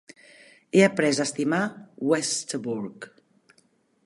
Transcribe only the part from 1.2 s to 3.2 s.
estimar Westerbork.